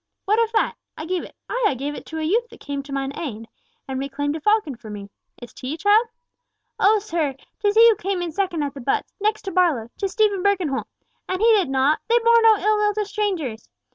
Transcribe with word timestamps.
What 0.25 0.43
of 0.43 0.51
that? 0.53 0.73
I 0.97 1.05
gave 1.05 1.23
it—ay, 1.23 1.65
I 1.67 1.75
gave 1.75 1.93
it 1.93 2.07
to 2.07 2.17
a 2.17 2.23
youth 2.23 2.49
that 2.49 2.59
came 2.59 2.81
to 2.81 2.91
mine 2.91 3.15
aid, 3.15 3.47
and 3.87 3.99
reclaimed 3.99 4.35
a 4.35 4.39
falcon 4.41 4.75
for 4.75 4.89
me! 4.89 5.11
Is't 5.39 5.59
he, 5.59 5.77
child?" 5.77 6.07
"Oh, 6.79 6.97
sir, 6.97 7.35
'tis 7.59 7.75
he 7.75 7.87
who 7.87 7.95
came 7.97 8.23
in 8.23 8.31
second 8.31 8.63
at 8.63 8.73
the 8.73 8.81
butts, 8.81 9.13
next 9.19 9.43
to 9.43 9.51
Barlow, 9.51 9.91
'tis 9.99 10.11
Stephen 10.13 10.41
Birkenholt! 10.41 10.87
And 11.29 11.39
he 11.39 11.51
did 11.53 11.69
nought! 11.69 11.99
They 12.09 12.17
bore 12.17 12.41
no 12.41 12.57
ill 12.57 12.77
will 12.77 12.95
to 12.95 13.05
strangers! 13.05 13.69